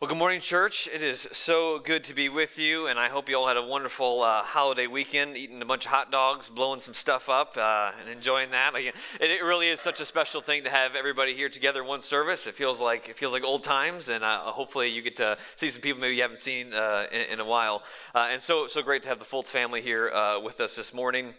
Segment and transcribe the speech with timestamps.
[0.00, 0.88] Well, good morning, church.
[0.94, 3.66] It is so good to be with you, and I hope you all had a
[3.66, 7.90] wonderful uh, holiday weekend, eating a bunch of hot dogs, blowing some stuff up, uh,
[7.98, 8.76] and enjoying that.
[8.76, 12.00] It, it, really is such a special thing to have everybody here together in one
[12.00, 12.46] service.
[12.46, 15.68] It feels like it feels like old times, and uh, hopefully you get to see
[15.68, 17.82] some people maybe you haven't seen uh, in, in, a while.
[18.14, 20.94] Uh, and so so great to have the Fultz family here uh, with us this
[20.94, 21.34] morning.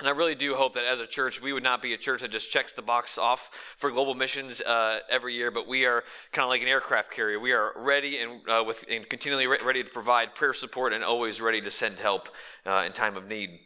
[0.00, 2.22] And I really do hope that as a church, we would not be a church
[2.22, 6.02] that just checks the box off for global missions uh, every year, but we are
[6.32, 7.38] kind of like an aircraft carrier.
[7.38, 11.04] We are ready and, uh, with, and continually re- ready to provide prayer support and
[11.04, 12.28] always ready to send help
[12.66, 13.60] uh, in time of need.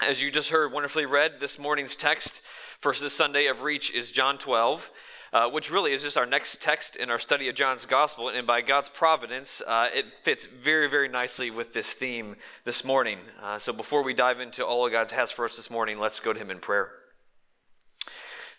[0.00, 2.42] As you just heard wonderfully read, this morning's text
[2.80, 4.88] for this Sunday of Reach is John 12
[5.32, 8.28] uh, which really is just our next text in our study of John's Gospel.
[8.28, 13.18] And by God's providence, uh, it fits very, very nicely with this theme this morning.
[13.40, 16.20] Uh, so before we dive into all of God's has for us this morning, let's
[16.20, 16.90] go to Him in prayer.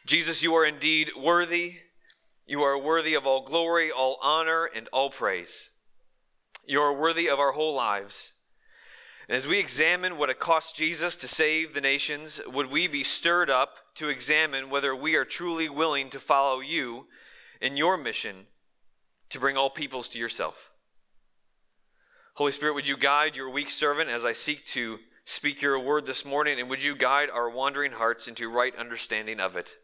[0.06, 1.76] Jesus, you are indeed worthy.
[2.46, 5.70] You are worthy of all glory, all honor, and all praise.
[6.66, 8.34] You are worthy of our whole lives.
[9.34, 13.04] And as we examine what it cost Jesus to save the nations, would we be
[13.04, 17.08] stirred up to examine whether we are truly willing to follow you
[17.60, 18.46] in your mission
[19.32, 20.70] to bring all peoples to yourself?
[22.36, 26.06] Holy Spirit, would you guide your weak servant as I seek to speak your word
[26.06, 29.78] this morning, and would you guide our wandering hearts into right understanding of it?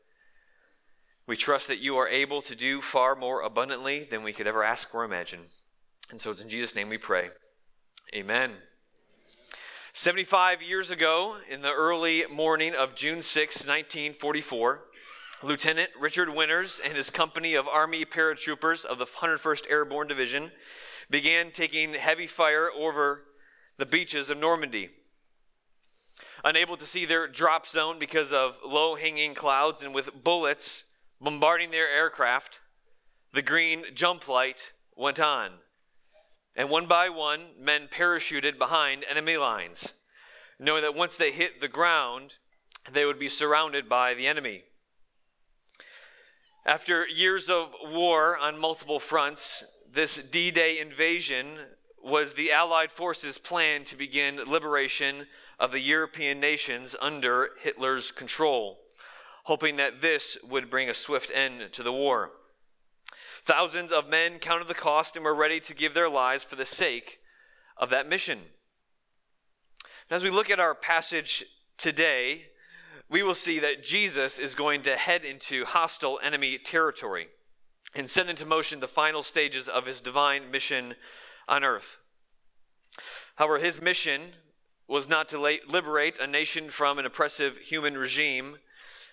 [1.25, 4.63] We trust that you are able to do far more abundantly than we could ever
[4.63, 5.45] ask or imagine.
[6.11, 7.29] And so it's in Jesus' name we pray.
[8.13, 8.51] Amen.
[9.99, 14.79] 75 years ago, in the early morning of June 6, 1944,
[15.43, 20.53] Lieutenant Richard Winters and his company of Army paratroopers of the 101st Airborne Division
[21.09, 23.25] began taking heavy fire over
[23.75, 24.89] the beaches of Normandy.
[26.45, 30.85] Unable to see their drop zone because of low hanging clouds and with bullets
[31.19, 32.61] bombarding their aircraft,
[33.33, 35.55] the green jump light went on
[36.55, 39.93] and one by one, men parachuted behind enemy lines,
[40.59, 42.35] knowing that once they hit the ground,
[42.91, 44.63] they would be surrounded by the enemy.
[46.65, 51.57] After years of war on multiple fronts, this D Day invasion
[52.01, 55.27] was the Allied forces' plan to begin liberation
[55.59, 58.79] of the European nations under Hitler's control,
[59.45, 62.31] hoping that this would bring a swift end to the war.
[63.49, 66.67] Thousands of men counted the cost and were ready to give their lives for the
[66.67, 67.19] sake
[67.77, 68.41] of that mission.
[70.11, 71.43] as we look at our passage
[71.75, 72.49] today,
[73.09, 77.29] we will see that Jesus is going to head into hostile enemy territory
[77.95, 80.93] and set into motion the final stages of his divine mission
[81.47, 81.97] on earth.
[83.37, 84.33] However, his mission
[84.87, 88.59] was not to liberate a nation from an oppressive human regime,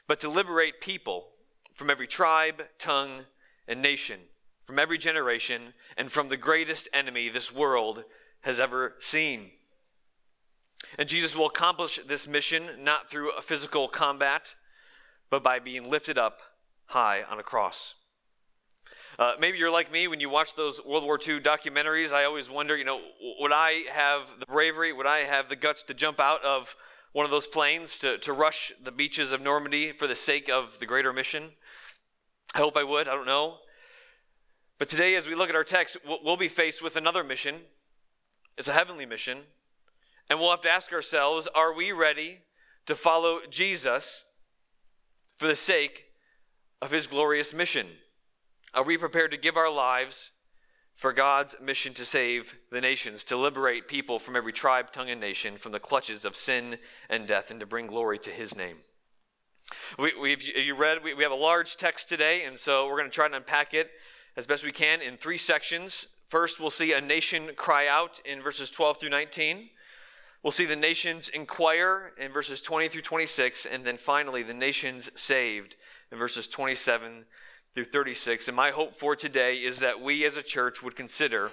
[0.06, 1.28] but to liberate people
[1.72, 3.24] from every tribe, tongue,
[3.68, 4.20] and nation,
[4.64, 8.04] from every generation, and from the greatest enemy this world
[8.42, 9.50] has ever seen.
[10.98, 14.54] And Jesus will accomplish this mission not through a physical combat,
[15.30, 16.40] but by being lifted up
[16.86, 17.94] high on a cross.
[19.18, 22.12] Uh, maybe you're like me when you watch those World War II documentaries.
[22.12, 23.00] I always wonder, you know,
[23.40, 26.76] would I have the bravery, would I have the guts to jump out of
[27.12, 30.78] one of those planes to, to rush the beaches of Normandy for the sake of
[30.80, 31.52] the greater mission?
[32.56, 33.06] I hope I would.
[33.06, 33.58] I don't know.
[34.78, 37.56] But today, as we look at our text, we'll be faced with another mission.
[38.56, 39.40] It's a heavenly mission.
[40.30, 42.38] And we'll have to ask ourselves are we ready
[42.86, 44.24] to follow Jesus
[45.36, 46.06] for the sake
[46.80, 47.88] of his glorious mission?
[48.72, 50.30] Are we prepared to give our lives
[50.94, 55.20] for God's mission to save the nations, to liberate people from every tribe, tongue, and
[55.20, 56.78] nation from the clutches of sin
[57.10, 58.78] and death, and to bring glory to his name?
[59.98, 63.10] We, we've, you read, we, we have a large text today, and so we're going
[63.10, 63.90] to try to unpack it
[64.36, 66.06] as best we can in three sections.
[66.28, 69.70] First, we'll see a nation cry out in verses 12 through 19.
[70.42, 73.66] We'll see the nations inquire in verses 20 through 26.
[73.66, 75.76] And then finally, the nations saved
[76.12, 77.24] in verses 27
[77.74, 78.48] through 36.
[78.48, 81.50] And my hope for today is that we as a church would consider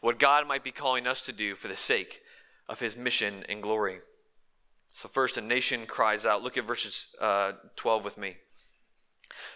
[0.00, 2.22] what God might be calling us to do for the sake
[2.68, 4.00] of his mission and glory.
[4.92, 6.42] So, first, a nation cries out.
[6.42, 8.36] Look at verses uh, 12 with me.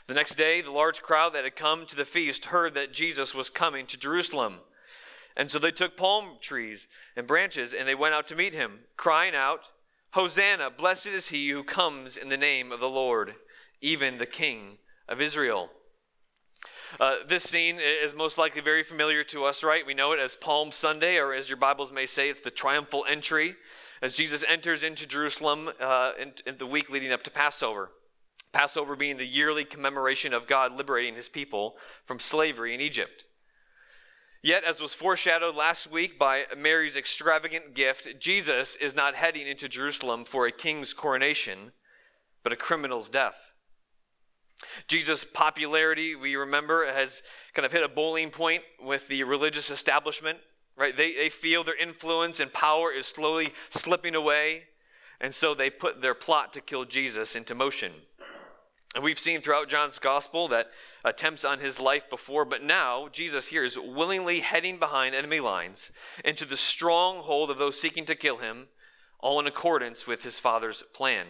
[0.06, 3.34] The next day, the large crowd that had come to the feast heard that Jesus
[3.34, 4.61] was coming to Jerusalem.
[5.37, 8.81] And so they took palm trees and branches and they went out to meet him,
[8.96, 9.61] crying out,
[10.12, 13.34] Hosanna, blessed is he who comes in the name of the Lord,
[13.81, 14.76] even the King
[15.08, 15.70] of Israel.
[17.00, 19.87] Uh, this scene is most likely very familiar to us, right?
[19.87, 23.06] We know it as Palm Sunday, or as your Bibles may say, it's the triumphal
[23.08, 23.56] entry
[24.02, 27.93] as Jesus enters into Jerusalem uh, in, in the week leading up to Passover.
[28.52, 33.25] Passover being the yearly commemoration of God liberating his people from slavery in Egypt.
[34.43, 39.69] Yet, as was foreshadowed last week by Mary's extravagant gift, Jesus is not heading into
[39.69, 41.70] Jerusalem for a king's coronation,
[42.43, 43.37] but a criminal's death.
[44.88, 47.22] Jesus' popularity, we remember, has
[47.55, 50.38] kind of hit a boiling point with the religious establishment,
[50.76, 50.96] right?
[50.96, 54.64] They, they feel their influence and power is slowly slipping away,
[55.20, 57.92] and so they put their plot to kill Jesus into motion.
[58.94, 60.70] And we've seen throughout John's gospel that
[61.02, 65.90] attempts on his life before, but now Jesus here is willingly heading behind enemy lines
[66.24, 68.69] into the stronghold of those seeking to kill him,
[69.19, 71.26] all in accordance with his father's plan.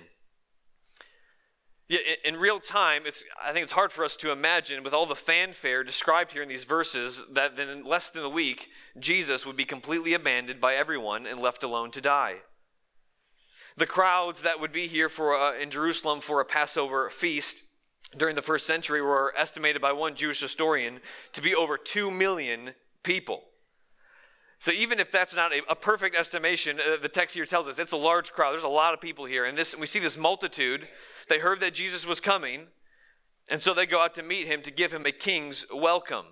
[2.25, 5.15] In real time, it's, I think it's hard for us to imagine, with all the
[5.15, 9.67] fanfare described here in these verses, that in less than a week, Jesus would be
[9.67, 12.37] completely abandoned by everyone and left alone to die.
[13.77, 17.62] The crowds that would be here for uh, in Jerusalem for a Passover feast
[18.17, 21.00] during the first century were estimated by one Jewish historian
[21.33, 22.73] to be over 2 million
[23.03, 23.43] people.
[24.59, 27.79] So even if that's not a, a perfect estimation, uh, the text here tells us
[27.79, 28.53] it's a large crowd.
[28.53, 30.87] There's a lot of people here, and this we see this multitude.
[31.29, 32.69] They heard that Jesus was coming,
[33.49, 36.27] and so they go out to meet him to give him a king's welcome.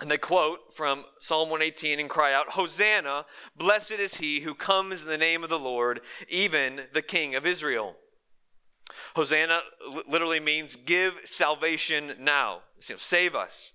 [0.00, 3.24] And they quote from Psalm 118 and cry out, Hosanna,
[3.56, 7.46] blessed is he who comes in the name of the Lord, even the King of
[7.46, 7.96] Israel.
[9.14, 9.60] Hosanna
[10.06, 12.60] literally means give salvation now.
[12.78, 13.72] Save us.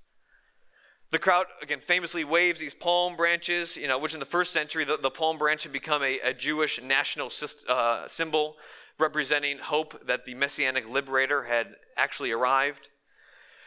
[1.11, 4.85] The crowd, again, famously waves these palm branches, you know, which in the first century,
[4.85, 7.29] the, the palm branch had become a, a Jewish national
[7.67, 8.55] uh, symbol
[8.97, 12.89] representing hope that the messianic liberator had actually arrived.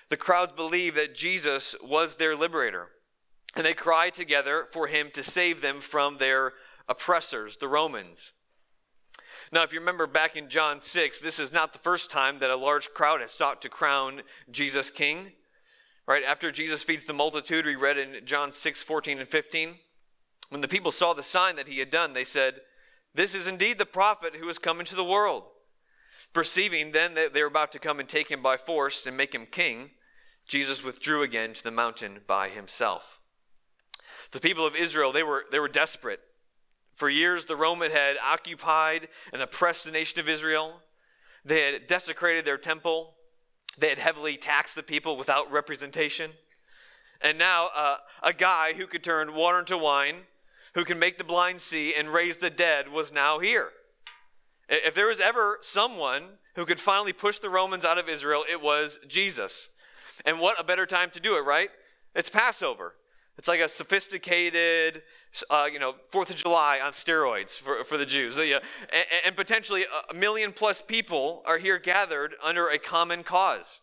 [0.09, 2.89] The crowds believed that Jesus was their liberator,
[3.55, 6.53] and they cried together for him to save them from their
[6.89, 8.33] oppressors, the Romans.
[9.53, 12.51] Now, if you remember back in John 6, this is not the first time that
[12.51, 15.33] a large crowd has sought to crown Jesus king.
[16.07, 19.75] Right after Jesus feeds the multitude, we read in John 6, 14 and 15.
[20.51, 22.61] When the people saw the sign that he had done, they said,
[23.15, 25.45] This is indeed the prophet who has come into the world.
[26.35, 29.35] Perceiving then that they were about to come and take him by force and make
[29.35, 29.91] him king,
[30.47, 33.21] Jesus withdrew again to the mountain by himself.
[34.33, 36.21] The people of Israel, they were, they were desperate.
[36.95, 40.83] For years, the Roman had occupied and oppressed the nation of Israel.
[41.45, 43.15] They had desecrated their temple.
[43.79, 46.33] They had heavily taxed the people without representation.
[47.21, 50.23] And now, uh, a guy who could turn water into wine,
[50.75, 53.71] who can make the blind see and raise the dead, was now here.
[54.69, 56.25] If there was ever someone
[56.55, 59.71] who could finally push the Romans out of Israel, it was Jesus.
[60.25, 61.71] And what a better time to do it, right?
[62.15, 62.95] It's Passover.
[63.37, 65.03] It's like a sophisticated,
[65.51, 68.39] uh, you know, Fourth of July on steroids for, for the Jews.
[68.39, 68.61] and,
[69.25, 73.81] and potentially a million plus people are here gathered under a common cause.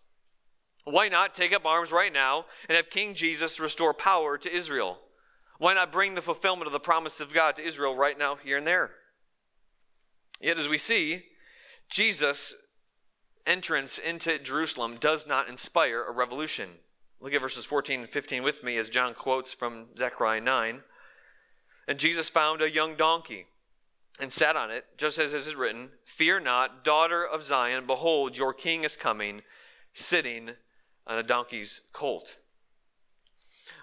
[0.86, 5.00] Why not take up arms right now and have King Jesus restore power to Israel?
[5.60, 8.58] Why not bring the fulfillment of the promise of God to Israel right now, here
[8.58, 8.92] and there?
[10.42, 11.26] Yet, as we see,
[11.90, 12.56] Jesus'
[13.46, 16.70] entrance into Jerusalem does not inspire a revolution.
[17.22, 20.82] Look at verses 14 and 15 with me as John quotes from Zechariah 9.
[21.88, 23.46] And Jesus found a young donkey
[24.20, 28.38] and sat on it, just as it is written Fear not, daughter of Zion, behold,
[28.38, 29.44] your king is coming,
[29.94, 30.52] sitting
[31.06, 32.38] on a donkey's colt.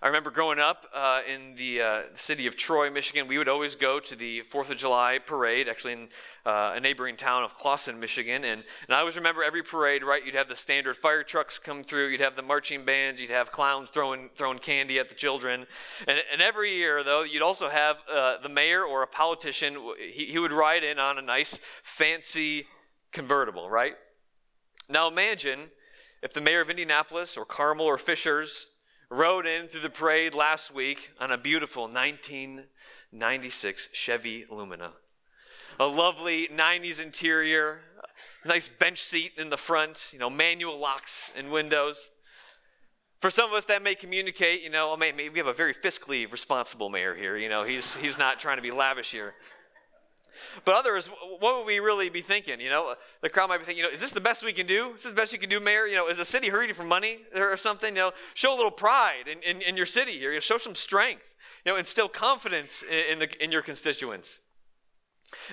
[0.00, 3.75] I remember growing up uh, in the uh, city of Troy, Michigan, we would always
[3.75, 6.08] go to the Fourth of July parade, actually in
[6.46, 8.44] uh, a neighboring town of Clawson, Michigan.
[8.44, 10.25] And, and I always remember every parade, right?
[10.25, 13.50] You'd have the standard fire trucks come through, you'd have the marching bands, you'd have
[13.50, 15.66] clowns throwing, throwing candy at the children.
[16.06, 20.26] And, and every year, though, you'd also have uh, the mayor or a politician, he,
[20.26, 22.68] he would ride in on a nice, fancy
[23.11, 23.94] convertible, right?
[24.88, 25.70] Now imagine
[26.23, 28.68] if the mayor of Indianapolis or Carmel or Fishers
[29.10, 34.92] rode in through the parade last week on a beautiful 1996 Chevy Lumina.
[35.80, 37.80] A lovely 90s interior,
[38.44, 42.10] nice bench seat in the front, you know, manual locks and windows.
[43.20, 45.74] For some of us, that may communicate, you know, oh, maybe we have a very
[45.74, 47.36] fiscally responsible mayor here.
[47.36, 49.34] You know, he's, he's not trying to be lavish here.
[50.64, 51.08] But others,
[51.40, 52.61] what would we really be thinking?
[52.61, 54.66] You know, the crowd might be thinking, you know, is this the best we can
[54.66, 54.88] do?
[54.94, 55.87] Is this the best you can do, Mayor?
[55.87, 57.94] You know, is the city hurting for money or something?
[57.94, 60.30] You know, show a little pride in, in, in your city here.
[60.30, 61.23] You know, show some strength.
[61.64, 64.40] You know, instill confidence in, in, the, in your constituents.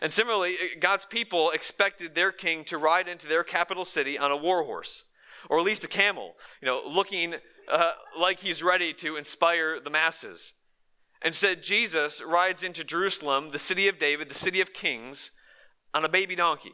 [0.02, 4.38] And similarly, God's people expected their king to ride into their capital city on a
[4.38, 5.04] war horse,
[5.50, 7.36] or at least a camel, you know, looking
[7.70, 10.54] uh, like he's ready to inspire the masses.
[11.24, 15.32] Instead, Jesus rides into Jerusalem, the city of David, the city of kings,
[15.94, 16.74] on a baby donkey.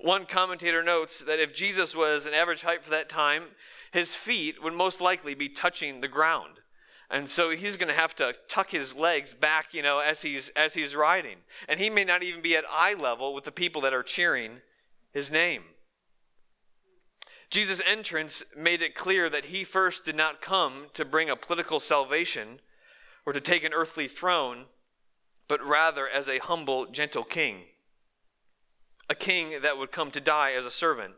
[0.00, 3.44] One commentator notes that if Jesus was an average height for that time,
[3.92, 6.58] his feet would most likely be touching the ground.
[7.08, 10.48] And so he's going to have to tuck his legs back, you know, as he's
[10.50, 11.38] as he's riding.
[11.68, 14.62] And he may not even be at eye level with the people that are cheering
[15.12, 15.62] his name.
[17.50, 21.80] Jesus' entrance made it clear that he first did not come to bring a political
[21.80, 22.60] salvation
[23.24, 24.66] or to take an earthly throne,
[25.48, 27.64] but rather as a humble, gentle king.
[29.08, 31.14] A king that would come to die as a servant,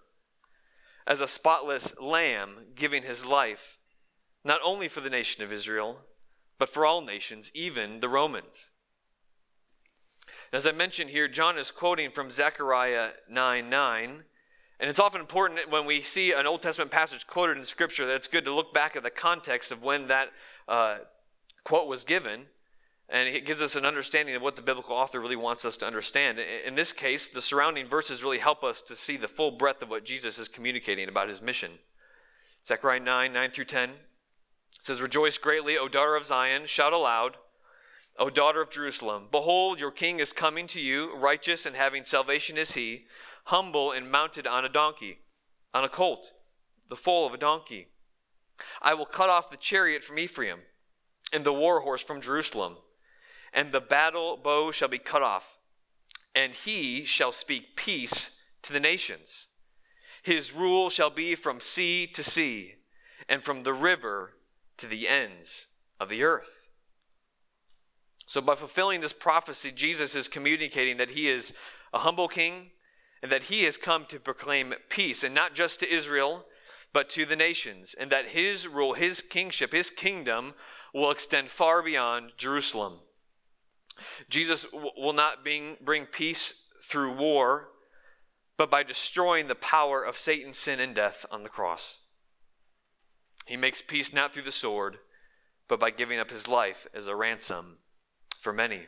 [1.06, 3.78] as a spotless lamb giving his life
[4.44, 6.00] not only for the nation of Israel,
[6.58, 8.66] but for all nations, even the Romans.
[10.52, 14.24] As I mentioned here, John is quoting from Zechariah 9 9.
[14.80, 18.16] And it's often important when we see an Old Testament passage quoted in Scripture that
[18.16, 20.30] it's good to look back at the context of when that
[20.68, 20.98] uh,
[21.64, 22.46] quote was given.
[23.08, 25.86] And it gives us an understanding of what the biblical author really wants us to
[25.86, 26.38] understand.
[26.38, 29.90] In this case, the surrounding verses really help us to see the full breadth of
[29.90, 31.72] what Jesus is communicating about his mission.
[32.66, 33.90] Zechariah 9 9 through 10.
[34.80, 37.36] Says, Rejoice greatly, O daughter of Zion, shout aloud,
[38.18, 39.28] O daughter of Jerusalem.
[39.30, 43.06] Behold, your king is coming to you, righteous and having salvation is he,
[43.44, 45.20] humble and mounted on a donkey,
[45.72, 46.32] on a colt,
[46.88, 47.88] the foal of a donkey.
[48.80, 50.60] I will cut off the chariot from Ephraim,
[51.32, 52.76] and the war horse from Jerusalem,
[53.52, 55.58] and the battle bow shall be cut off,
[56.34, 59.48] and he shall speak peace to the nations.
[60.22, 62.76] His rule shall be from sea to sea,
[63.28, 64.34] and from the river
[64.78, 65.66] to the ends
[66.00, 66.68] of the earth.
[68.26, 71.52] So, by fulfilling this prophecy, Jesus is communicating that he is
[71.92, 72.70] a humble king
[73.22, 76.44] and that he has come to proclaim peace, and not just to Israel,
[76.92, 80.54] but to the nations, and that his rule, his kingship, his kingdom
[80.94, 83.00] will extend far beyond Jerusalem.
[84.30, 87.68] Jesus will not bring, bring peace through war,
[88.56, 91.98] but by destroying the power of Satan, sin, and death on the cross.
[93.46, 94.98] He makes peace not through the sword,
[95.68, 97.78] but by giving up his life as a ransom
[98.40, 98.82] for many.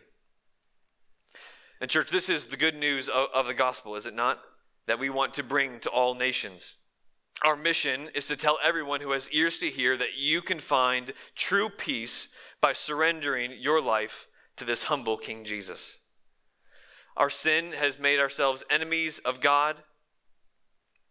[1.80, 4.40] And, church, this is the good news of, of, the gospel, is it not?
[4.86, 6.76] That we want to bring to all nations.
[7.44, 11.12] Our mission is to tell everyone who has ears to hear that you can find
[11.34, 12.28] true peace
[12.60, 14.26] by surrendering your life
[14.56, 15.98] to this humble King Jesus.
[17.16, 19.82] Our sin has made ourselves enemies of God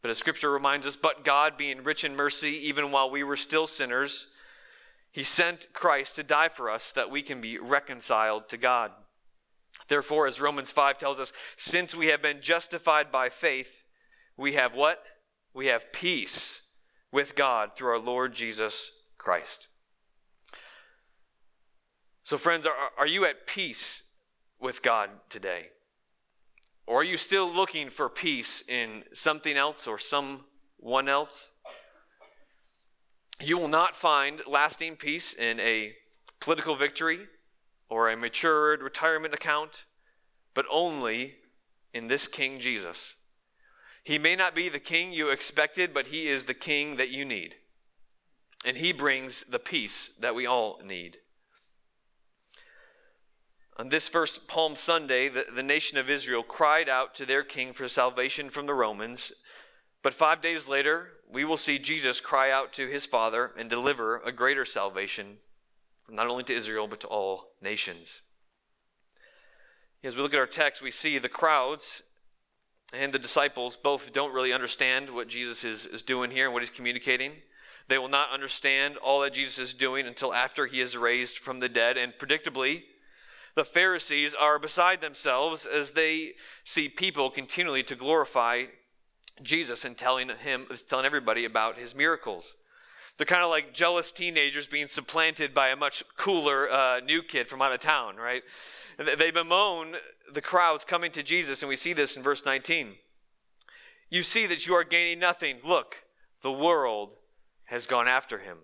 [0.05, 3.36] but as scripture reminds us, but God, being rich in mercy, even while we were
[3.36, 4.27] still sinners,
[5.12, 8.91] he sent Christ to die for us that we can be reconciled to God.
[9.88, 13.89] Therefore, as Romans 5 tells us, since we have been justified by faith,
[14.38, 15.03] we have what?
[15.55, 16.62] We have peace
[17.13, 19.69] with God through our Lord Jesus Christ.
[22.24, 24.03] So, friends, are, are you at peace
[24.59, 25.67] with God today?
[26.85, 31.51] Or are you still looking for peace in something else or someone else?
[33.41, 35.95] You will not find lasting peace in a
[36.41, 37.27] political victory
[37.89, 39.85] or a matured retirement account,
[40.53, 41.35] but only
[41.93, 43.15] in this King Jesus.
[44.05, 47.25] He may not be the king you expected, but he is the king that you
[47.25, 47.55] need.
[48.63, 51.17] And he brings the peace that we all need.
[53.77, 57.74] On this first Palm Sunday, the, the nation of Israel cried out to their king
[57.74, 59.31] for salvation from the Romans.
[60.03, 64.17] But five days later, we will see Jesus cry out to his Father and deliver
[64.19, 65.38] a greater salvation,
[66.07, 68.21] not only to Israel, but to all nations.
[70.03, 72.03] As we look at our text, we see the crowds
[72.94, 76.62] and the disciples both don't really understand what Jesus is, is doing here and what
[76.62, 77.34] he's communicating.
[77.88, 81.60] They will not understand all that Jesus is doing until after he is raised from
[81.60, 81.98] the dead.
[81.98, 82.84] And predictably,
[83.56, 88.65] the Pharisees are beside themselves as they see people continually to glorify
[89.42, 92.56] Jesus and telling him, telling everybody about his miracles.
[93.18, 97.48] They're kind of like jealous teenagers being supplanted by a much cooler uh, new kid
[97.48, 98.44] from out of town, right?
[98.98, 99.96] They bemoan
[100.32, 102.96] the crowds coming to Jesus, and we see this in verse 19.
[104.10, 105.60] You see that you are gaining nothing.
[105.64, 106.06] Look,
[106.42, 107.16] the world
[107.66, 108.60] has gone after him.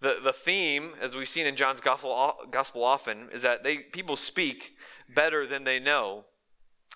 [0.00, 4.16] The, the theme, as we've seen in John's gospel, gospel often, is that they, people
[4.16, 4.76] speak
[5.08, 6.24] better than they know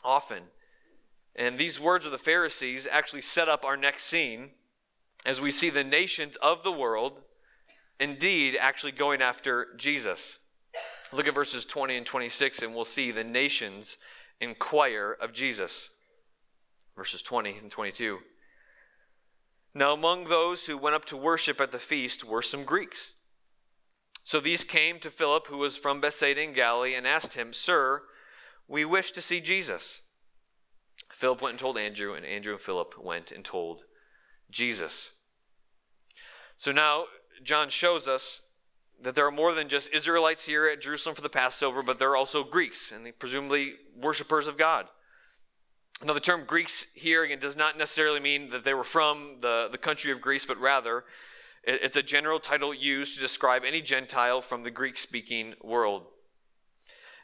[0.05, 0.45] often.
[1.35, 4.51] And these words of the Pharisees actually set up our next scene
[5.25, 7.23] as we see the nations of the world
[8.01, 10.39] indeed actually going after Jesus.
[11.12, 13.97] Look at verses 20 and 26, and we'll see the nations
[14.41, 15.91] inquire of Jesus.
[16.97, 18.19] Verses 20 and 22.
[19.75, 23.12] Now, among those who went up to worship at the feast were some Greeks.
[24.25, 28.03] So these came to Philip, who was from Bethsaida in Galilee, and asked him, Sir,
[28.67, 30.03] we wish to see Jesus.
[31.11, 33.85] Philip went and told Andrew, and Andrew and Philip went and told
[34.50, 35.12] Jesus.
[36.57, 37.05] So now
[37.43, 38.43] John shows us
[39.02, 42.11] that there are more than just Israelites here at Jerusalem for the Passover, but there
[42.11, 44.87] are also Greeks, and presumably worshippers of God.
[46.02, 49.69] Now, the term Greeks here again does not necessarily mean that they were from the,
[49.71, 51.05] the country of Greece, but rather
[51.64, 56.05] it's a general title used to describe any Gentile from the Greek speaking world.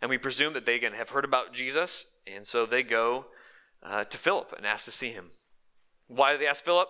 [0.03, 3.27] And we presume that they, again, have heard about Jesus, and so they go
[3.83, 5.31] uh, to Philip and ask to see him.
[6.09, 6.89] Why did they ask Philip?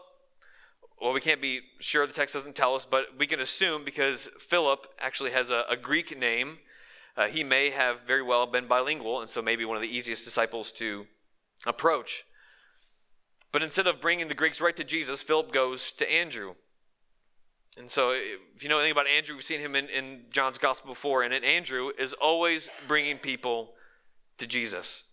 [1.00, 4.30] Well, we can't be sure, the text doesn't tell us, but we can assume because
[4.38, 6.58] Philip actually has a, a Greek name,
[7.16, 10.24] uh, he may have very well been bilingual, and so maybe one of the easiest
[10.24, 11.06] disciples to
[11.66, 12.24] approach.
[13.52, 16.54] But instead of bringing the Greeks right to Jesus, Philip goes to Andrew.
[17.76, 20.92] And so, if you know anything about Andrew, we've seen him in, in John's gospel
[20.92, 23.74] before, and Andrew is always bringing people
[24.38, 25.04] to Jesus.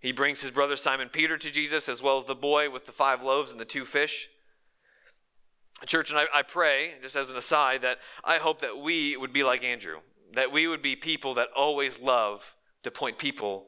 [0.00, 2.92] He brings his brother Simon Peter to Jesus, as well as the boy with the
[2.92, 4.28] five loaves and the two fish.
[5.86, 9.32] Church, and I, I pray, just as an aside, that I hope that we would
[9.32, 9.98] be like Andrew,
[10.34, 13.66] that we would be people that always love to point people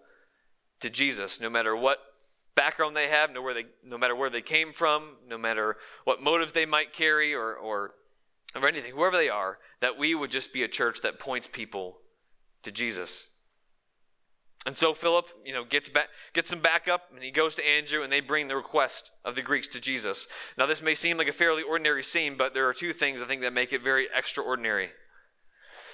[0.80, 1.99] to Jesus, no matter what
[2.54, 6.23] background they have, no, where they, no matter where they came from, no matter what
[6.23, 7.94] motives they might carry or, or
[8.54, 11.99] or anything, whoever they are, that we would just be a church that points people
[12.62, 13.26] to Jesus.
[14.66, 17.66] And so Philip, you know, gets back, gets them back up, and he goes to
[17.66, 20.26] Andrew, and they bring the request of the Greeks to Jesus.
[20.56, 23.26] Now, this may seem like a fairly ordinary scene, but there are two things I
[23.26, 24.90] think that make it very extraordinary.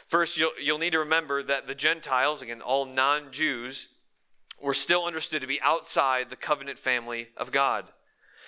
[0.06, 3.88] First, you'll, you'll need to remember that the Gentiles, again, all non Jews,
[4.60, 7.86] were still understood to be outside the covenant family of God.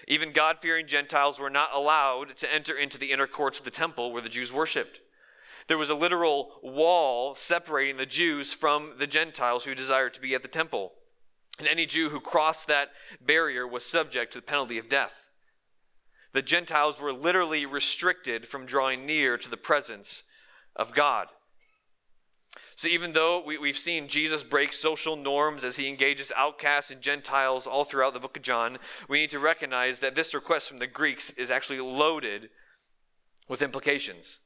[0.09, 3.71] Even God fearing Gentiles were not allowed to enter into the inner courts of the
[3.71, 5.00] temple where the Jews worshiped.
[5.69, 10.35] There was a literal wall separating the Jews from the Gentiles who desired to be
[10.35, 10.92] at the temple.
[11.59, 12.90] And any Jew who crossed that
[13.21, 15.14] barrier was subject to the penalty of death.
[16.33, 20.23] The Gentiles were literally restricted from drawing near to the presence
[20.75, 21.28] of God.
[22.75, 27.01] So, even though we, have seen Jesus break social norms as he engages outcasts and
[27.01, 30.79] Gentiles all throughout the book of John, we need to recognize that this request from
[30.79, 32.51] the Greeks is actually loaded
[33.48, 34.40] with implications.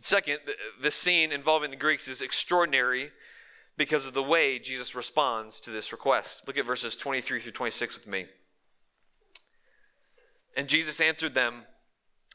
[0.00, 0.38] Second,
[0.80, 3.10] the scene involving the Greeks is extraordinary
[3.76, 6.42] because of the way Jesus responds to this request.
[6.46, 8.26] Look at verses 23 through 26 with me.
[10.56, 11.64] And Jesus answered them,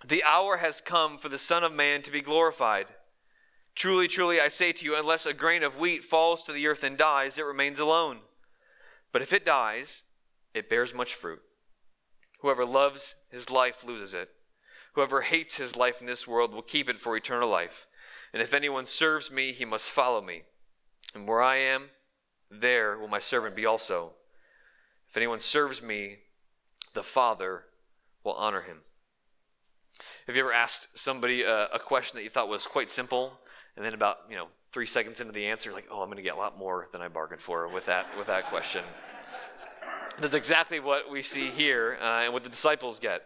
[0.05, 2.87] The hour has come for the Son of Man to be glorified.
[3.73, 6.83] Truly, truly, I say to you, unless a grain of wheat falls to the earth
[6.83, 8.19] and dies, it remains alone.
[9.11, 10.03] But if it dies,
[10.53, 11.41] it bears much fruit.
[12.41, 14.29] Whoever loves his life loses it.
[14.93, 17.87] Whoever hates his life in this world will keep it for eternal life.
[18.33, 20.43] And if anyone serves me, he must follow me.
[21.13, 21.89] And where I am,
[22.49, 24.13] there will my servant be also.
[25.09, 26.17] If anyone serves me,
[26.93, 27.63] the Father
[28.23, 28.79] will honor him.
[30.27, 33.39] Have you ever asked somebody a, a question that you thought was quite simple
[33.75, 36.23] and then about you know three seconds into the answer, like, oh, I'm going to
[36.23, 38.83] get a lot more than I bargained for with that with that question.
[40.19, 43.23] That's exactly what we see here uh, and what the disciples get.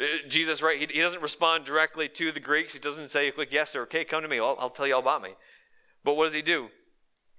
[0.00, 0.78] Uh, Jesus, right?
[0.78, 2.72] He, he, doesn't respond directly to the Greeks.
[2.72, 4.38] He doesn't say, "Quick, yes or okay, come to me.
[4.38, 5.34] I'll, I'll tell you all about me."
[6.04, 6.68] But what does he do?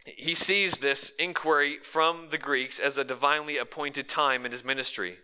[0.05, 5.17] He sees this inquiry from the Greeks as a divinely appointed time in his ministry.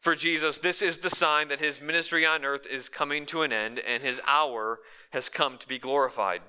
[0.00, 3.52] For Jesus, this is the sign that his ministry on earth is coming to an
[3.52, 6.42] end and his hour has come to be glorified.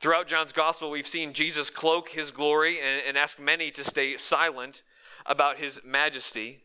[0.00, 4.16] Throughout John's gospel, we've seen Jesus cloak his glory and, and ask many to stay
[4.16, 4.82] silent
[5.26, 6.62] about his majesty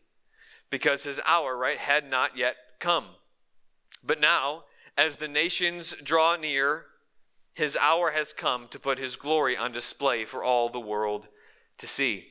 [0.70, 3.06] because his hour, right, had not yet come.
[4.04, 4.64] But now,
[4.96, 6.86] as the nations draw near,
[7.54, 11.28] his hour has come to put his glory on display for all the world
[11.78, 12.26] to see.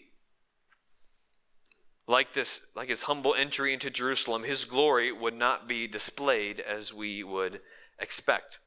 [2.07, 6.93] Like this, like his humble entry into Jerusalem, his glory would not be displayed as
[6.93, 7.61] we would
[7.99, 8.59] expect.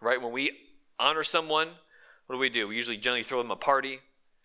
[0.00, 0.20] Right?
[0.20, 0.52] When we
[0.98, 1.68] honor someone,
[2.26, 2.68] what do we do?
[2.68, 4.00] We usually generally throw them a party,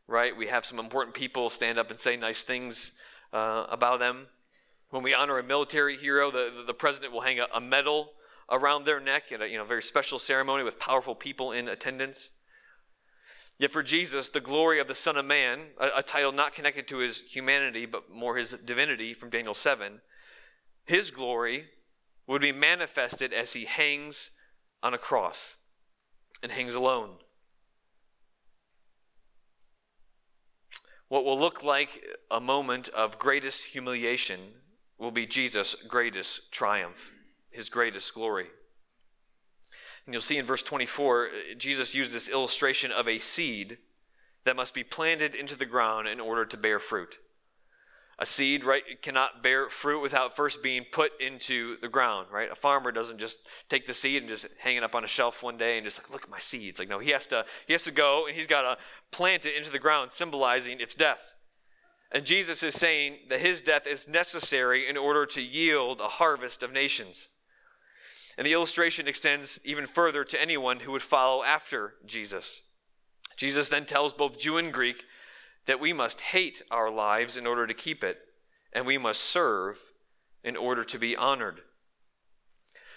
[0.07, 0.35] right?
[0.35, 2.91] We have some important people stand up and say nice things
[3.31, 4.27] uh, about them.
[4.89, 8.13] When we honor a military hero, the, the president will hang a, a medal
[8.49, 12.31] around their neck in a you know, very special ceremony with powerful people in attendance.
[13.57, 16.87] Yet for Jesus, the glory of the Son of Man, a, a, title not connected
[16.87, 19.99] to his humanity, but more his divinity from Daniel 7,
[20.85, 21.65] his glory
[22.27, 24.31] would be manifested as he hangs
[24.83, 25.55] on a cross
[26.43, 27.15] and hangs alone.
[31.09, 34.53] What will look like a moment of greatest humiliation
[34.97, 37.13] will be Jesus' greatest triumph,
[37.51, 38.47] his greatest glory.
[40.05, 43.77] And you'll see in verse 24, Jesus used this illustration of a seed
[44.45, 47.17] that must be planted into the ground in order to bear fruit.
[48.19, 52.49] A seed, right, cannot bear fruit without first being put into the ground, right?
[52.51, 53.37] A farmer doesn't just
[53.69, 55.99] take the seed and just hang it up on a shelf one day and just
[55.99, 56.79] like, look at my seeds.
[56.79, 58.77] Like, no, he has to, he has to go and he's got to
[59.11, 61.35] plant it into the ground, symbolizing its death.
[62.11, 66.63] And Jesus is saying that his death is necessary in order to yield a harvest
[66.63, 67.27] of nations.
[68.37, 72.61] And the illustration extends even further to anyone who would follow after Jesus.
[73.35, 75.03] Jesus then tells both Jew and Greek
[75.65, 78.19] that we must hate our lives in order to keep it,
[78.73, 79.91] and we must serve
[80.43, 81.61] in order to be honored.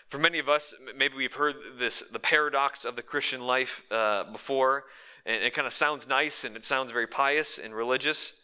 [0.09, 4.25] For many of us, maybe we've heard this the paradox of the Christian life uh,
[4.25, 4.85] before,
[5.25, 8.35] and it kind of sounds nice and it sounds very pious and religious.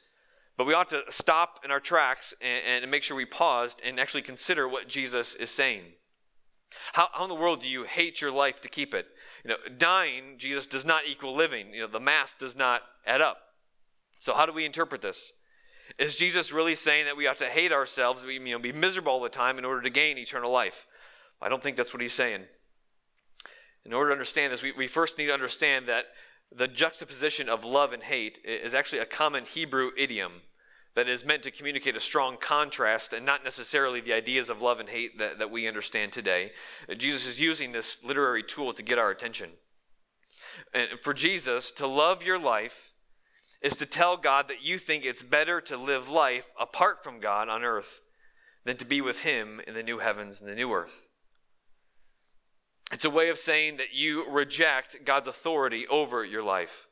[0.57, 4.01] But we ought to stop in our tracks and, and make sure we paused and
[4.01, 5.83] actually consider what Jesus is saying.
[6.92, 9.07] How, how in the world do you hate your life to keep it?
[9.45, 11.73] You know, dying, Jesus does not equal living.
[11.73, 13.38] You know, the math does not add up.
[14.19, 15.33] So, how do we interpret this?
[15.99, 19.12] Is Jesus really saying that we ought to hate ourselves, we, you know, be miserable
[19.12, 20.87] all the time in order to gain eternal life?
[21.40, 22.42] I don't think that's what he's saying.
[23.85, 26.07] In order to understand this, we, we first need to understand that
[26.55, 30.43] the juxtaposition of love and hate is actually a common Hebrew idiom
[30.95, 34.81] that is meant to communicate a strong contrast and not necessarily the ideas of love
[34.81, 36.53] and hate that, that we understand today.
[36.97, 39.51] Jesus is using this literary tool to get our attention.
[40.73, 42.93] And for Jesus, to love your life
[43.61, 47.51] is to tell God that you think it's better to live life apart from God
[47.51, 48.01] on earth
[48.65, 51.06] than to be with Him in the new heavens and the new earth.
[52.92, 56.87] It's a way of saying that you reject God's authority over your life.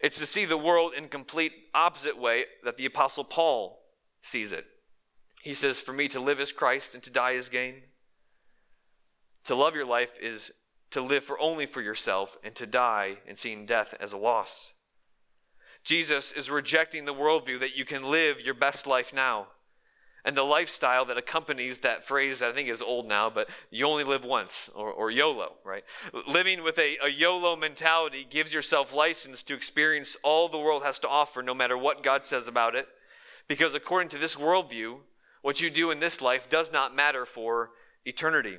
[0.00, 3.80] It's to see the world in complete opposite way that the apostle Paul
[4.20, 4.66] sees it.
[5.40, 7.92] He says, "For me to live is Christ and to die is gain."
[9.44, 10.52] To love your life is
[10.90, 14.74] to live for only for yourself and to die and seeing death as a loss.
[15.84, 19.52] Jesus is rejecting the worldview that you can live your best life now
[20.24, 23.86] and the lifestyle that accompanies that phrase that I think is old now, but you
[23.86, 25.84] only live once, or, or YOLO, right?
[26.28, 30.98] Living with a, a YOLO mentality gives yourself license to experience all the world has
[31.00, 32.86] to offer, no matter what God says about it,
[33.48, 34.98] because according to this worldview,
[35.42, 37.70] what you do in this life does not matter for
[38.04, 38.58] eternity.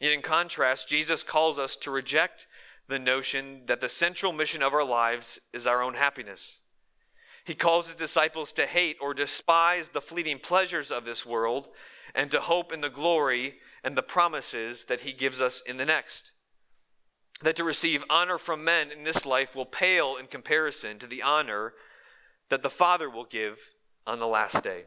[0.00, 2.46] Yet, in contrast, Jesus calls us to reject
[2.86, 6.58] the notion that the central mission of our lives is our own happiness.
[7.48, 11.68] He calls his disciples to hate or despise the fleeting pleasures of this world
[12.14, 15.86] and to hope in the glory and the promises that he gives us in the
[15.86, 16.32] next.
[17.40, 21.22] That to receive honor from men in this life will pale in comparison to the
[21.22, 21.72] honor
[22.50, 23.70] that the Father will give
[24.06, 24.84] on the last day.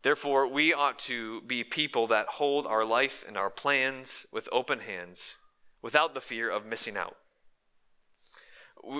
[0.00, 4.80] Therefore, we ought to be people that hold our life and our plans with open
[4.80, 5.36] hands
[5.82, 7.18] without the fear of missing out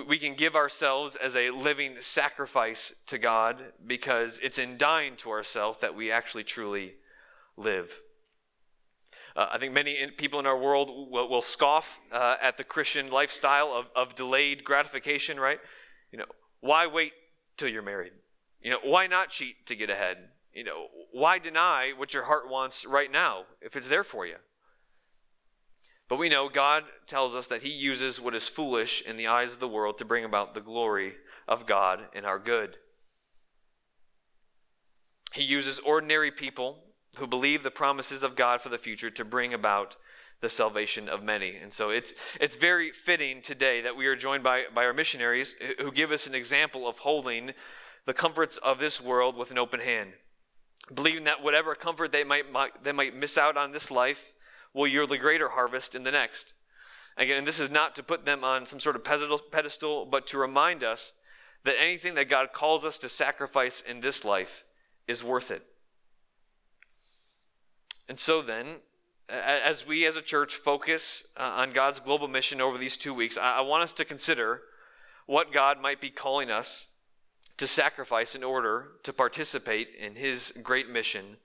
[0.07, 5.29] we can give ourselves as a living sacrifice to God because it's in dying to
[5.29, 6.95] ourselves that we actually truly
[7.55, 8.01] live.
[9.35, 13.07] Uh, I think many people in our world will, will scoff uh, at the Christian
[13.09, 15.59] lifestyle of, of delayed gratification, right?
[16.11, 16.25] You know,
[16.59, 17.13] why wait
[17.55, 18.13] till you're married?
[18.61, 20.17] You know, why not cheat to get ahead?
[20.53, 24.37] You know, why deny what your heart wants right now if it's there for you?
[26.09, 29.53] But we know God tells us that He uses what is foolish in the eyes
[29.53, 31.15] of the world to bring about the glory
[31.47, 32.77] of God and our good.
[35.33, 36.79] He uses ordinary people
[37.17, 39.97] who believe the promises of God for the future to bring about
[40.39, 41.55] the salvation of many.
[41.55, 45.55] And so it's, it's very fitting today that we are joined by, by our missionaries
[45.79, 47.53] who give us an example of holding
[48.05, 50.13] the comforts of this world with an open hand,
[50.93, 54.33] believing that whatever comfort they might, might, they might miss out on this life,
[54.77, 56.53] will yield a greater harvest in the next.
[57.17, 60.83] Again, this is not to put them on some sort of pedestal, but to remind
[60.83, 61.13] us
[61.63, 64.63] that anything that God calls us to sacrifice in this life
[65.07, 65.65] is worth it.
[68.07, 68.77] And so then,
[69.27, 73.37] as we as a church focus uh, on God's global mission over these two weeks,
[73.37, 74.61] I want us to consider
[75.25, 76.87] what God might be calling us
[77.57, 81.37] to sacrifice in order to participate in His great mission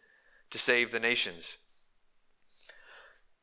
[0.50, 1.56] to save the nations.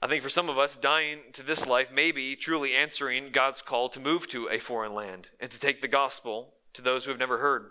[0.01, 3.61] I think for some of us, dying to this life may be truly answering God's
[3.61, 7.11] call to move to a foreign land and to take the gospel to those who
[7.11, 7.69] have never heard.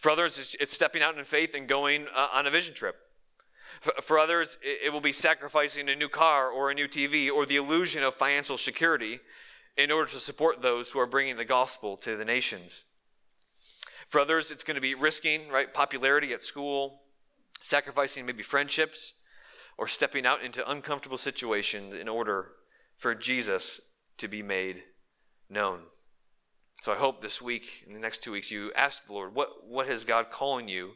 [0.00, 2.96] For others, it's stepping out in faith and going uh, on a vision trip.
[4.02, 7.56] For others, it will be sacrificing a new car or a new TV or the
[7.56, 9.20] illusion of financial security
[9.76, 12.84] in order to support those who are bringing the gospel to the nations.
[14.08, 17.02] For others, it's going to be risking right popularity at school,
[17.62, 19.12] sacrificing maybe friendships,
[19.78, 22.52] or stepping out into uncomfortable situations in order
[22.96, 23.80] for Jesus
[24.18, 24.82] to be made
[25.50, 25.80] known.
[26.80, 29.66] So I hope this week, in the next two weeks, you ask the Lord, what,
[29.66, 30.92] what has God calling you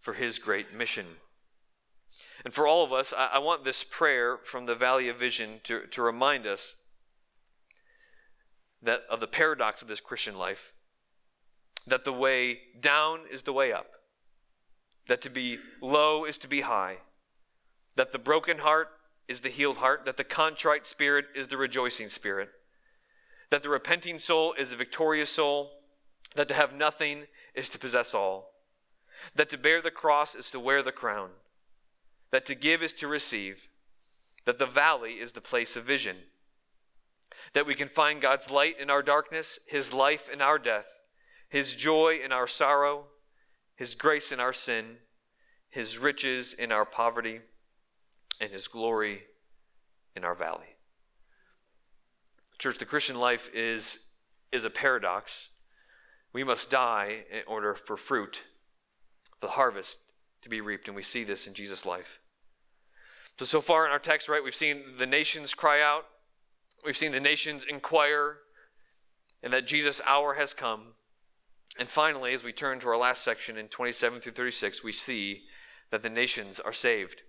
[0.00, 1.06] for his great mission?
[2.44, 5.60] And for all of us, I, I want this prayer from the Valley of Vision
[5.64, 6.76] to, to remind us
[8.82, 10.72] that of the paradox of this Christian life,
[11.86, 13.86] that the way down is the way up,
[15.08, 16.98] that to be low is to be high,
[17.96, 18.88] that the broken heart
[19.26, 22.50] is the healed heart, that the contrite spirit is the rejoicing spirit,
[23.50, 25.70] that the repenting soul is a victorious soul,
[26.34, 28.52] that to have nothing is to possess all,
[29.34, 31.30] that to bear the cross is to wear the crown,
[32.30, 33.68] that to give is to receive,
[34.44, 36.16] that the valley is the place of vision,
[37.52, 40.86] that we can find God's light in our darkness, His life in our death,
[41.48, 43.06] His joy in our sorrow,
[43.74, 44.98] His grace in our sin,
[45.70, 47.40] His riches in our poverty
[48.40, 49.22] and his glory
[50.14, 50.76] in our valley.
[52.58, 53.98] Church, the Christian life is,
[54.50, 55.50] is a paradox.
[56.32, 58.42] We must die in order for fruit,
[59.40, 59.98] the harvest,
[60.42, 62.20] to be reaped, and we see this in Jesus' life.
[63.38, 66.06] So, so far in our text, right, we've seen the nations cry out,
[66.84, 68.38] we've seen the nations inquire,
[69.42, 70.94] and that Jesus' hour has come.
[71.78, 75.42] And finally, as we turn to our last section in 27 through 36, we see
[75.90, 77.22] that the nations are saved.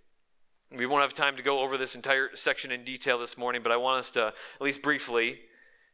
[0.76, 3.72] We won't have time to go over this entire section in detail this morning, but
[3.72, 5.40] I want us to, at least briefly,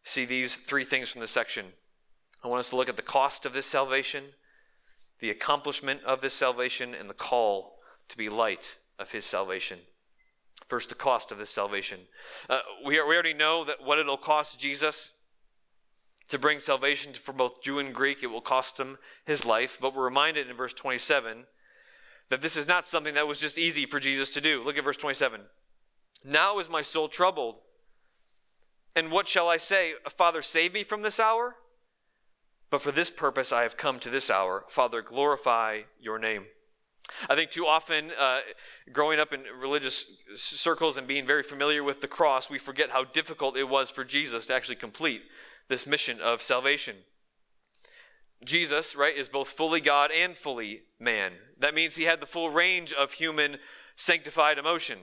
[0.03, 1.67] see these three things from this section.
[2.43, 4.23] I want us to look at the cost of this salvation,
[5.19, 7.77] the accomplishment of this salvation, and the call
[8.09, 9.79] to be light of his salvation.
[10.67, 11.99] First, the cost of this salvation.
[12.49, 15.13] Uh, we, are, we already know that what it'll cost Jesus
[16.29, 19.77] to bring salvation for both Jew and Greek, it will cost him his life.
[19.79, 21.45] But we're reminded in verse 27
[22.33, 24.63] that this is not something that was just easy for Jesus to do.
[24.63, 25.41] Look at verse 27.
[26.25, 27.57] Now is my soul troubled.
[28.95, 29.93] And what shall I say?
[30.09, 31.57] Father, save me from this hour?
[32.71, 34.65] But for this purpose I have come to this hour.
[34.67, 36.45] Father, glorify your name.
[37.29, 38.39] I think too often, uh,
[38.91, 43.03] growing up in religious circles and being very familiar with the cross, we forget how
[43.03, 45.21] difficult it was for Jesus to actually complete
[45.67, 46.95] this mission of salvation.
[48.43, 51.33] Jesus, right, is both fully God and fully man.
[51.59, 53.57] That means he had the full range of human
[53.95, 54.99] sanctified emotion.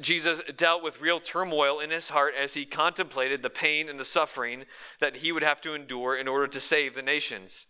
[0.00, 4.04] Jesus dealt with real turmoil in his heart as he contemplated the pain and the
[4.04, 4.64] suffering
[5.00, 7.66] that he would have to endure in order to save the nations.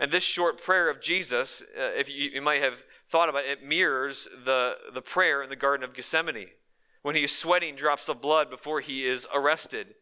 [0.00, 3.60] And this short prayer of Jesus, uh, if you, you, might have thought about it,
[3.60, 6.48] it mirrors the, the prayer in the Garden of Gethsemane
[7.02, 9.94] when he is sweating drops of blood before he is arrested.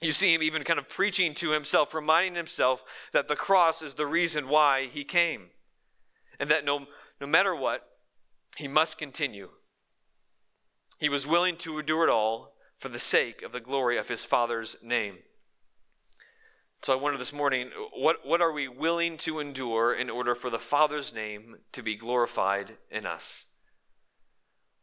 [0.00, 3.94] You see him even kind of preaching to himself, reminding himself that the cross is
[3.94, 5.50] the reason why he came.
[6.40, 6.86] And that no,
[7.20, 7.86] no matter what,
[8.56, 9.50] he must continue.
[10.98, 14.24] He was willing to endure it all for the sake of the glory of his
[14.24, 15.18] Father's name.
[16.82, 20.50] So I wonder this morning what, what are we willing to endure in order for
[20.50, 23.46] the Father's name to be glorified in us?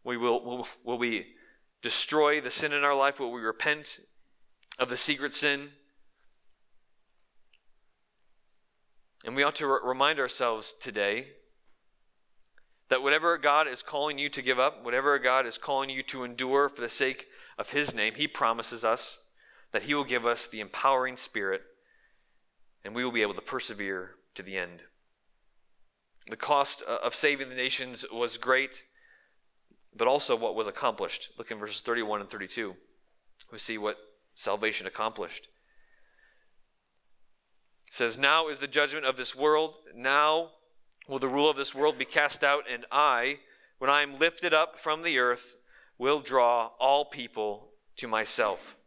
[0.05, 1.35] We will, will, will we
[1.81, 3.19] destroy the sin in our life?
[3.19, 3.99] Will we repent
[4.79, 5.69] of the secret sin.
[9.25, 11.27] And we ought to re- remind ourselves today
[12.87, 16.23] that whatever God is calling you to give up, whatever God is calling you to
[16.23, 19.19] endure for the sake of His name, He promises us
[19.73, 21.61] that He will give us the empowering spirit
[22.83, 24.81] and we will be able to persevere to the end.
[26.29, 28.83] The cost uh, of saving the nations was great,
[29.95, 31.31] but also what was accomplished.
[31.37, 32.75] Look in verses 31 and 32.
[33.51, 33.97] We see what
[34.39, 35.49] salvation accomplished.
[37.85, 39.75] It says, Now is the judgment of this world.
[39.93, 40.51] Now
[41.07, 43.39] will the rule of this world be cast out, and I,
[43.79, 45.57] when I am lifted up from the earth,
[45.97, 48.77] will draw all people to myself.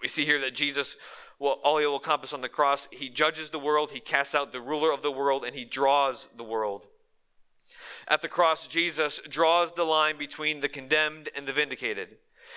[0.00, 0.96] We see here that Jesus,
[1.38, 4.52] well, all he will accomplish on the cross, he judges the world, he casts out
[4.52, 6.86] the ruler of the world, and he draws the world.
[8.08, 12.16] At the cross, Jesus draws the line between the condemned and the vindicated.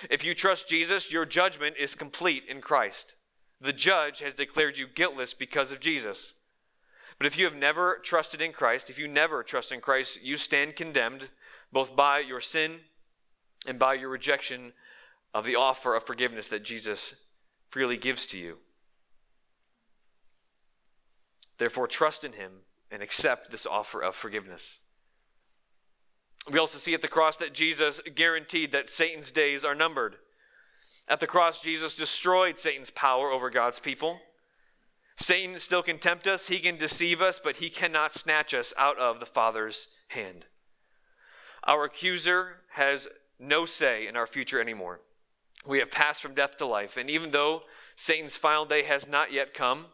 [0.09, 3.15] If you trust Jesus, your judgment is complete in Christ.
[3.61, 6.33] The judge has declared you guiltless because of Jesus.
[7.17, 10.37] But if you have never trusted in Christ, if you never trust in Christ, you
[10.37, 11.29] stand condemned
[11.71, 12.79] both by your sin
[13.65, 14.73] and by your rejection
[15.33, 17.15] of the offer of forgiveness that Jesus
[17.69, 18.57] freely gives to you.
[21.57, 22.51] Therefore, trust in him
[22.91, 24.79] and accept this offer of forgiveness.
[26.51, 30.17] We also see at the cross that Jesus guaranteed that Satan's days are numbered.
[31.07, 34.19] At the cross, Jesus destroyed Satan's power over God's people.
[35.17, 38.97] Satan still can tempt us, he can deceive us, but he cannot snatch us out
[38.99, 40.45] of the Father's hand.
[41.63, 43.07] Our accuser has
[43.39, 45.01] no say in our future anymore.
[45.65, 47.63] We have passed from death to life, and even though
[47.95, 49.85] Satan's final day has not yet come.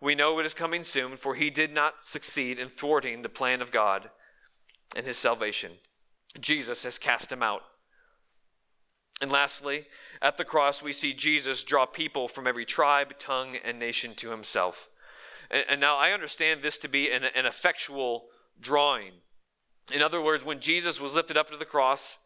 [0.00, 3.60] We know it is coming soon, for he did not succeed in thwarting the plan
[3.60, 4.10] of God
[4.96, 5.72] and his salvation.
[6.38, 7.62] Jesus has cast him out.
[9.20, 9.86] And lastly,
[10.22, 14.30] at the cross, we see Jesus draw people from every tribe, tongue, and nation to
[14.30, 14.88] himself.
[15.50, 18.26] And, and now I understand this to be an, an effectual
[18.60, 19.12] drawing.
[19.92, 22.18] In other words, when Jesus was lifted up to the cross,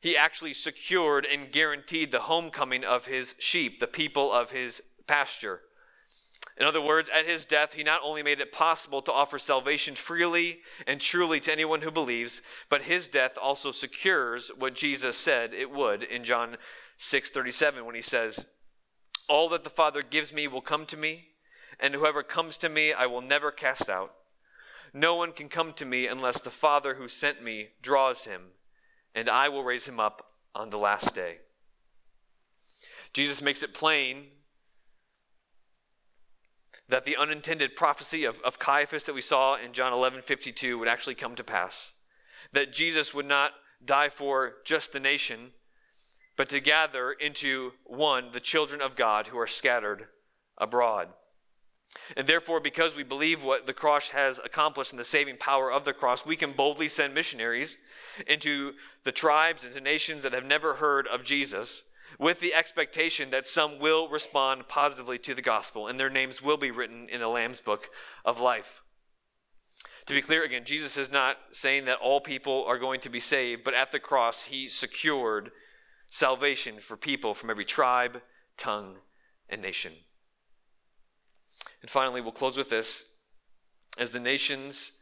[0.00, 5.60] he actually secured and guaranteed the homecoming of his sheep, the people of his pasture.
[6.56, 9.94] In other words, at his death, he not only made it possible to offer salvation
[9.94, 15.54] freely and truly to anyone who believes, but his death also secures what Jesus said
[15.54, 16.58] it would in John
[16.98, 18.46] 6:37 when he says,
[19.28, 21.30] "All that the Father gives me will come to me,
[21.80, 24.14] and whoever comes to me I will never cast out.
[24.92, 28.52] No one can come to me unless the Father who sent me draws him,
[29.14, 31.40] and I will raise him up on the last day."
[33.14, 34.41] Jesus makes it plain
[36.88, 40.88] that the unintended prophecy of, of Caiaphas that we saw in John 11 52 would
[40.88, 41.94] actually come to pass.
[42.52, 43.52] That Jesus would not
[43.84, 45.52] die for just the nation,
[46.36, 50.08] but to gather into one the children of God who are scattered
[50.58, 51.08] abroad.
[52.16, 55.84] And therefore, because we believe what the cross has accomplished and the saving power of
[55.84, 57.76] the cross, we can boldly send missionaries
[58.26, 58.72] into
[59.04, 61.84] the tribes, into nations that have never heard of Jesus
[62.18, 66.56] with the expectation that some will respond positively to the gospel and their names will
[66.56, 67.90] be written in the Lamb's book
[68.24, 68.82] of life.
[70.06, 73.20] To be clear again, Jesus is not saying that all people are going to be
[73.20, 75.52] saved, but at the cross, he secured
[76.10, 78.20] salvation for people from every tribe,
[78.56, 78.96] tongue,
[79.48, 79.92] and nation.
[81.80, 83.04] And finally, we'll close with this.
[83.96, 84.92] As the nations,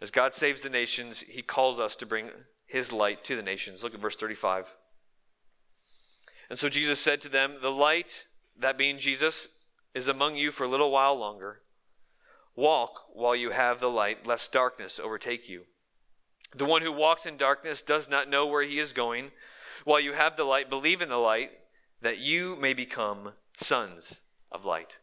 [0.00, 2.30] as God saves the nations, he calls us to bring
[2.66, 3.82] his light to the nations.
[3.82, 4.72] Look at verse 35.
[6.50, 8.26] And so Jesus said to them, The light,
[8.58, 9.48] that being Jesus,
[9.94, 11.62] is among you for a little while longer.
[12.56, 15.62] Walk while you have the light, lest darkness overtake you.
[16.54, 19.30] The one who walks in darkness does not know where he is going.
[19.84, 21.52] While you have the light, believe in the light,
[22.00, 24.98] that you may become sons of light.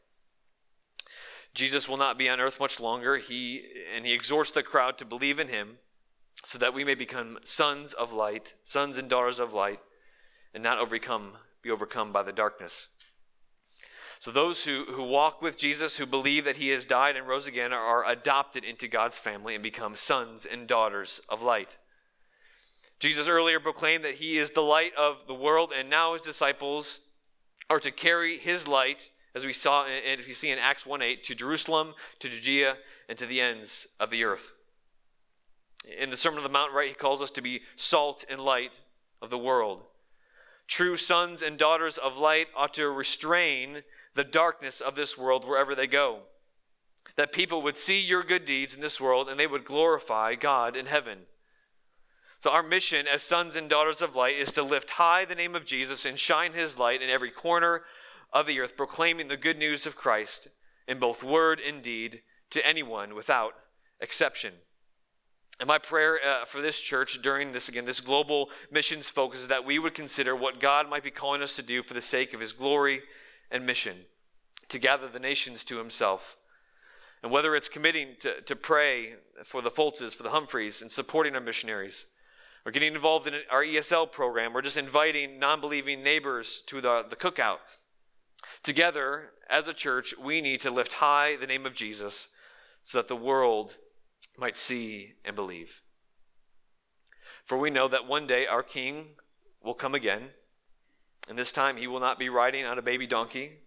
[1.54, 3.18] Jesus will not be on earth much longer.
[3.18, 5.78] He and he exhorts the crowd to believe in him
[6.44, 9.80] so that we may become sons of light, sons and daughters of light
[10.58, 12.88] and not overcome, be overcome by the darkness.
[14.18, 17.46] So those who, who walk with Jesus, who believe that he has died and rose
[17.46, 21.78] again, are, are adopted into God's family and become sons and daughters of light.
[22.98, 27.02] Jesus earlier proclaimed that he is the light of the world, and now his disciples
[27.70, 31.24] are to carry his light, as we saw and you see in Acts 1 8,
[31.26, 34.54] to Jerusalem, to Judea, and to the ends of the earth.
[36.00, 38.72] In the Sermon on the Mount, right, he calls us to be salt and light
[39.22, 39.84] of the world.
[40.68, 43.84] True sons and daughters of light ought to restrain
[44.16, 46.24] the darkness of this world wherever they go.
[47.16, 50.76] That people would see your good deeds in this world and they would glorify God
[50.76, 51.20] in heaven.
[52.40, 55.56] So, our mission as sons and daughters of light is to lift high the name
[55.56, 57.84] of Jesus and shine his light in every corner
[58.32, 60.50] of the earth, proclaiming the good news of Christ
[60.88, 63.54] in both word and deed to anyone without
[64.00, 64.54] exception.
[65.60, 69.48] And my prayer uh, for this church during this, again, this global missions focus is
[69.48, 72.34] that we would consider what God might be calling us to do for the sake
[72.34, 73.02] of his glory
[73.50, 74.06] and mission
[74.70, 76.38] to gather the nations to himself.
[77.24, 81.34] And whether it's committing to, to pray for the Foltzes, for the Humphreys, and supporting
[81.34, 82.06] our missionaries,
[82.66, 87.06] or getting involved in our ESL program, or just inviting non believing neighbors to the,
[87.10, 87.58] the cookout.
[88.62, 92.28] Together, as a church, we need to lift high the name of Jesus
[92.84, 93.78] so that the world
[94.38, 95.82] might see and believe.
[97.44, 99.16] For we know that one day our King
[99.64, 100.30] will come again,
[101.28, 103.60] and this time he will not be riding on a baby donkey,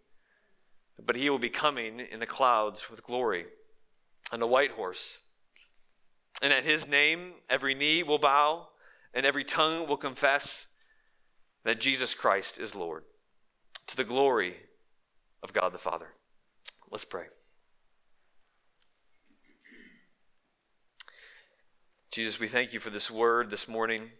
[1.04, 3.46] but he will be coming in the clouds with glory
[4.32, 5.18] on a white horse.
[6.42, 8.68] And at his name, every knee will bow
[9.12, 10.66] and every tongue will confess
[11.64, 13.04] that Jesus Christ is Lord,
[13.86, 14.56] to the glory
[15.42, 16.14] of God the Father.
[16.90, 17.26] Let's pray.
[22.10, 24.10] Jesus, we thank you for this word this morning.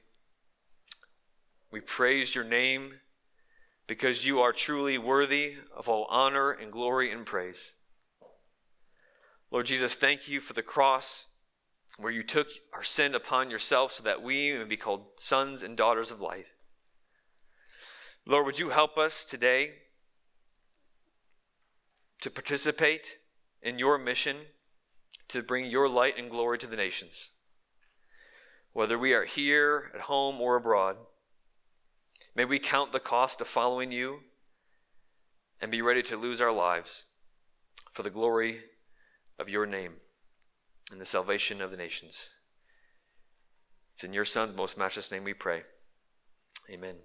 [1.73, 3.01] We praise your name
[3.89, 7.73] because you are truly worthy of all honor and glory and praise.
[9.51, 11.27] Lord Jesus, thank you for the cross
[11.99, 15.77] where you took our sin upon yourself so that we may be called sons and
[15.77, 16.47] daughters of light.
[18.25, 19.73] Lord, would you help us today
[22.21, 23.17] to participate
[23.61, 24.37] in your mission
[25.27, 27.31] to bring your light and glory to the nations?
[28.73, 30.97] Whether we are here, at home, or abroad.
[32.35, 34.21] May we count the cost of following you
[35.61, 37.05] and be ready to lose our lives
[37.93, 38.61] for the glory
[39.39, 39.95] of your name
[40.91, 42.29] and the salvation of the nations.
[43.95, 45.63] It's in your Son's most matchless name we pray.
[46.71, 46.97] Amen.